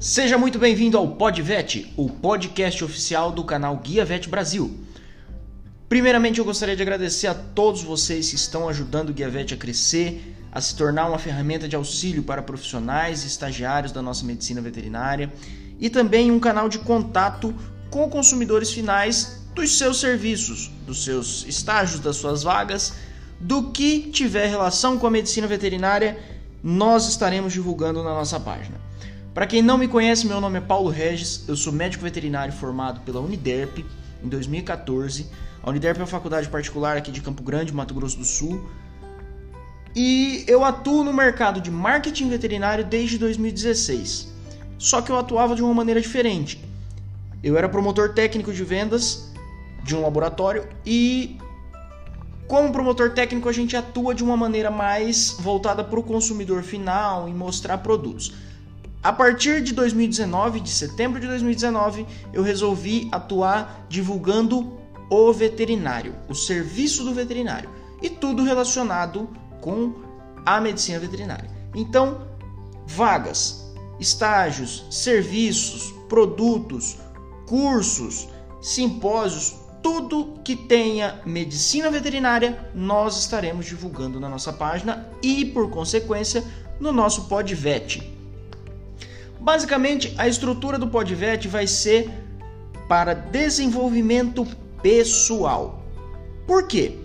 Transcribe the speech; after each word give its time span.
Seja 0.00 0.38
muito 0.38 0.60
bem-vindo 0.60 0.96
ao 0.96 1.08
PodVet, 1.08 1.92
o 1.96 2.08
podcast 2.08 2.84
oficial 2.84 3.32
do 3.32 3.42
canal 3.42 3.76
Guia 3.78 4.04
Vet 4.04 4.28
Brasil. 4.28 4.78
Primeiramente, 5.88 6.38
eu 6.38 6.44
gostaria 6.44 6.76
de 6.76 6.82
agradecer 6.82 7.26
a 7.26 7.34
todos 7.34 7.82
vocês 7.82 8.30
que 8.30 8.36
estão 8.36 8.68
ajudando 8.68 9.10
o 9.10 9.12
Guia 9.12 9.28
Vet 9.28 9.54
a 9.54 9.56
crescer, 9.56 10.36
a 10.52 10.60
se 10.60 10.76
tornar 10.76 11.08
uma 11.08 11.18
ferramenta 11.18 11.66
de 11.66 11.74
auxílio 11.74 12.22
para 12.22 12.40
profissionais 12.40 13.24
e 13.24 13.26
estagiários 13.26 13.90
da 13.90 14.00
nossa 14.00 14.24
medicina 14.24 14.60
veterinária 14.60 15.32
e 15.80 15.90
também 15.90 16.30
um 16.30 16.38
canal 16.38 16.68
de 16.68 16.78
contato 16.78 17.52
com 17.90 18.08
consumidores 18.08 18.70
finais 18.70 19.42
dos 19.52 19.76
seus 19.76 19.98
serviços, 19.98 20.70
dos 20.86 21.02
seus 21.02 21.44
estágios, 21.44 21.98
das 21.98 22.14
suas 22.14 22.44
vagas, 22.44 22.92
do 23.40 23.72
que 23.72 24.12
tiver 24.12 24.46
relação 24.46 24.96
com 24.96 25.08
a 25.08 25.10
medicina 25.10 25.48
veterinária, 25.48 26.16
nós 26.62 27.08
estaremos 27.08 27.52
divulgando 27.52 28.04
na 28.04 28.10
nossa 28.10 28.38
página. 28.38 28.86
Para 29.38 29.46
quem 29.46 29.62
não 29.62 29.78
me 29.78 29.86
conhece, 29.86 30.26
meu 30.26 30.40
nome 30.40 30.58
é 30.58 30.60
Paulo 30.60 30.90
Regis, 30.90 31.44
eu 31.46 31.54
sou 31.54 31.72
médico 31.72 32.02
veterinário 32.02 32.52
formado 32.52 33.02
pela 33.02 33.20
Uniderp 33.20 33.86
em 34.20 34.28
2014. 34.28 35.28
A 35.62 35.70
Uniderp 35.70 35.96
é 35.96 36.00
uma 36.00 36.08
faculdade 36.08 36.48
particular 36.48 36.96
aqui 36.96 37.12
de 37.12 37.20
Campo 37.20 37.40
Grande, 37.44 37.72
Mato 37.72 37.94
Grosso 37.94 38.18
do 38.18 38.24
Sul. 38.24 38.68
E 39.94 40.44
eu 40.48 40.64
atuo 40.64 41.04
no 41.04 41.12
mercado 41.12 41.60
de 41.60 41.70
marketing 41.70 42.28
veterinário 42.28 42.84
desde 42.84 43.16
2016. 43.16 44.26
Só 44.76 45.00
que 45.00 45.12
eu 45.12 45.16
atuava 45.16 45.54
de 45.54 45.62
uma 45.62 45.72
maneira 45.72 46.00
diferente. 46.00 46.60
Eu 47.40 47.56
era 47.56 47.68
promotor 47.68 48.14
técnico 48.14 48.52
de 48.52 48.64
vendas 48.64 49.32
de 49.84 49.94
um 49.94 50.02
laboratório 50.02 50.66
e 50.84 51.38
como 52.48 52.72
promotor 52.72 53.10
técnico 53.10 53.48
a 53.48 53.52
gente 53.52 53.76
atua 53.76 54.16
de 54.16 54.24
uma 54.24 54.36
maneira 54.36 54.68
mais 54.68 55.36
voltada 55.38 55.84
para 55.84 56.00
o 56.00 56.02
consumidor 56.02 56.64
final 56.64 57.28
e 57.28 57.32
mostrar 57.32 57.78
produtos. 57.78 58.34
A 59.02 59.12
partir 59.12 59.62
de 59.62 59.72
2019, 59.72 60.58
de 60.60 60.70
setembro 60.70 61.20
de 61.20 61.26
2019, 61.28 62.04
eu 62.32 62.42
resolvi 62.42 63.08
atuar 63.12 63.86
divulgando 63.88 64.76
o 65.08 65.32
veterinário, 65.32 66.14
o 66.28 66.34
serviço 66.34 67.04
do 67.04 67.14
veterinário 67.14 67.70
e 68.02 68.10
tudo 68.10 68.42
relacionado 68.42 69.28
com 69.60 69.94
a 70.44 70.60
medicina 70.60 70.98
veterinária. 70.98 71.48
Então, 71.74 72.26
vagas, 72.86 73.72
estágios, 74.00 74.84
serviços, 74.90 75.94
produtos, 76.08 76.98
cursos, 77.46 78.28
simpósios, 78.60 79.54
tudo 79.80 80.40
que 80.44 80.56
tenha 80.56 81.20
medicina 81.24 81.88
veterinária, 81.88 82.68
nós 82.74 83.16
estaremos 83.16 83.64
divulgando 83.64 84.18
na 84.18 84.28
nossa 84.28 84.52
página 84.52 85.08
e, 85.22 85.44
por 85.44 85.70
consequência, 85.70 86.42
no 86.80 86.90
nosso 86.90 87.28
Podvet. 87.28 88.17
Basicamente, 89.40 90.14
a 90.18 90.26
estrutura 90.26 90.78
do 90.78 90.88
Podvet 90.88 91.46
vai 91.48 91.66
ser 91.66 92.10
para 92.88 93.14
desenvolvimento 93.14 94.46
pessoal. 94.82 95.82
Por 96.46 96.66
quê? 96.66 96.98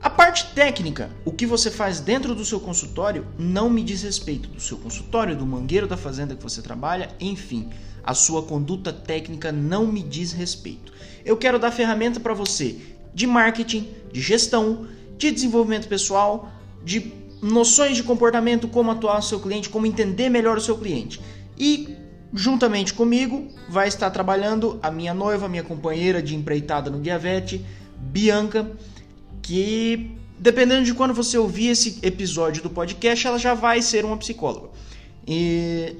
A 0.00 0.08
parte 0.08 0.54
técnica, 0.54 1.10
o 1.24 1.32
que 1.32 1.44
você 1.44 1.70
faz 1.70 1.98
dentro 2.00 2.34
do 2.34 2.44
seu 2.44 2.60
consultório, 2.60 3.26
não 3.36 3.68
me 3.68 3.82
diz 3.82 4.02
respeito 4.02 4.48
do 4.48 4.60
seu 4.60 4.76
consultório, 4.76 5.36
do 5.36 5.44
mangueiro 5.44 5.86
da 5.86 5.96
fazenda 5.96 6.36
que 6.36 6.42
você 6.42 6.62
trabalha, 6.62 7.10
enfim, 7.18 7.70
a 8.04 8.14
sua 8.14 8.42
conduta 8.42 8.92
técnica 8.92 9.50
não 9.50 9.86
me 9.86 10.02
diz 10.02 10.32
respeito. 10.32 10.92
Eu 11.24 11.36
quero 11.36 11.58
dar 11.58 11.72
ferramenta 11.72 12.20
para 12.20 12.34
você 12.34 12.78
de 13.12 13.26
marketing, 13.26 13.88
de 14.12 14.20
gestão, 14.20 14.86
de 15.18 15.32
desenvolvimento 15.32 15.88
pessoal, 15.88 16.52
de 16.84 17.12
noções 17.46 17.96
de 17.96 18.02
comportamento, 18.02 18.68
como 18.68 18.90
atuar 18.90 19.16
no 19.16 19.22
seu 19.22 19.40
cliente, 19.40 19.68
como 19.68 19.86
entender 19.86 20.28
melhor 20.28 20.56
o 20.56 20.60
seu 20.60 20.76
cliente. 20.76 21.20
E 21.58 21.96
juntamente 22.32 22.92
comigo 22.92 23.48
vai 23.68 23.88
estar 23.88 24.10
trabalhando 24.10 24.78
a 24.82 24.90
minha 24.90 25.14
noiva, 25.14 25.48
minha 25.48 25.62
companheira 25.62 26.22
de 26.22 26.34
empreitada 26.34 26.90
no 26.90 26.98
Guiavete, 26.98 27.64
Bianca, 27.96 28.70
que 29.40 30.10
dependendo 30.38 30.84
de 30.84 30.92
quando 30.92 31.14
você 31.14 31.38
ouvir 31.38 31.68
esse 31.68 31.98
episódio 32.02 32.62
do 32.62 32.68
podcast, 32.68 33.26
ela 33.26 33.38
já 33.38 33.54
vai 33.54 33.80
ser 33.80 34.04
uma 34.04 34.16
psicóloga. 34.16 34.68
E 35.26 35.96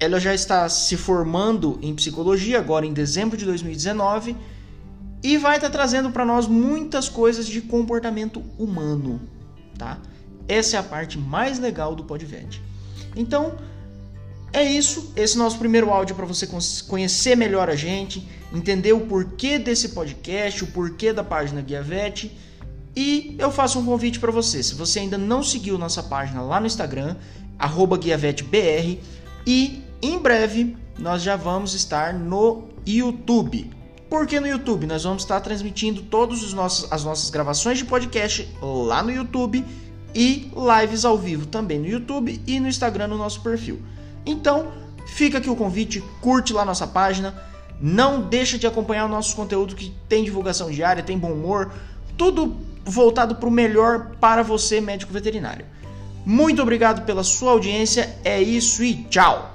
ela 0.00 0.18
já 0.18 0.34
está 0.34 0.68
se 0.68 0.96
formando 0.96 1.78
em 1.82 1.94
psicologia 1.94 2.58
agora 2.58 2.86
em 2.86 2.92
dezembro 2.92 3.36
de 3.36 3.44
2019 3.44 4.36
e 5.22 5.38
vai 5.38 5.56
estar 5.56 5.70
trazendo 5.70 6.10
para 6.10 6.24
nós 6.24 6.46
muitas 6.46 7.08
coisas 7.08 7.46
de 7.46 7.60
comportamento 7.60 8.42
humano, 8.58 9.20
tá? 9.78 9.98
Essa 10.48 10.76
é 10.76 10.80
a 10.80 10.82
parte 10.82 11.18
mais 11.18 11.58
legal 11.58 11.94
do 11.94 12.04
Podvet. 12.04 12.60
Então, 13.16 13.54
é 14.52 14.62
isso, 14.62 15.12
esse 15.16 15.34
é 15.34 15.38
nosso 15.38 15.58
primeiro 15.58 15.90
áudio 15.90 16.14
para 16.14 16.26
você 16.26 16.48
conhecer 16.86 17.36
melhor 17.36 17.68
a 17.68 17.74
gente, 17.74 18.28
entender 18.52 18.92
o 18.92 19.00
porquê 19.00 19.58
desse 19.58 19.88
podcast, 19.88 20.62
o 20.62 20.68
porquê 20.68 21.12
da 21.12 21.24
página 21.24 21.60
Guiavete. 21.60 22.30
E 22.94 23.34
eu 23.38 23.50
faço 23.50 23.80
um 23.80 23.84
convite 23.84 24.20
para 24.20 24.30
você, 24.30 24.62
se 24.62 24.74
você 24.74 25.00
ainda 25.00 25.18
não 25.18 25.42
seguiu 25.42 25.76
nossa 25.76 26.02
página 26.02 26.40
lá 26.40 26.60
no 26.60 26.66
Instagram, 26.66 27.16
GuiaveteBR, 27.58 29.00
e 29.44 29.82
em 30.00 30.18
breve 30.18 30.76
nós 30.96 31.22
já 31.22 31.34
vamos 31.34 31.74
estar 31.74 32.14
no 32.14 32.68
YouTube. 32.86 33.70
Por 34.08 34.28
que 34.28 34.38
no 34.38 34.46
YouTube? 34.46 34.86
Nós 34.86 35.02
vamos 35.02 35.24
estar 35.24 35.40
transmitindo 35.40 36.02
todas 36.02 36.44
as 36.92 37.02
nossas 37.04 37.30
gravações 37.30 37.78
de 37.78 37.84
podcast 37.84 38.48
lá 38.62 39.02
no 39.02 39.10
YouTube 39.10 39.64
e 40.14 40.50
lives 40.80 41.04
ao 41.04 41.18
vivo 41.18 41.46
também 41.46 41.78
no 41.78 41.86
YouTube 41.86 42.40
e 42.46 42.60
no 42.60 42.68
Instagram 42.68 43.08
no 43.08 43.18
nosso 43.18 43.40
perfil. 43.40 43.80
Então, 44.24 44.72
fica 45.06 45.38
aqui 45.38 45.50
o 45.50 45.56
convite, 45.56 46.02
curte 46.20 46.52
lá 46.52 46.64
nossa 46.64 46.86
página, 46.86 47.34
não 47.80 48.22
deixa 48.22 48.58
de 48.58 48.66
acompanhar 48.66 49.06
o 49.06 49.08
nosso 49.08 49.34
conteúdo 49.34 49.74
que 49.74 49.92
tem 50.08 50.24
divulgação 50.24 50.70
diária, 50.70 51.02
tem 51.02 51.18
bom 51.18 51.32
humor, 51.32 51.72
tudo 52.16 52.56
voltado 52.84 53.36
para 53.36 53.48
o 53.48 53.52
melhor 53.52 54.12
para 54.20 54.42
você, 54.42 54.80
médico 54.80 55.12
veterinário. 55.12 55.66
Muito 56.24 56.62
obrigado 56.62 57.04
pela 57.04 57.22
sua 57.22 57.52
audiência, 57.52 58.16
é 58.24 58.40
isso 58.40 58.82
e 58.82 59.04
tchau! 59.04 59.53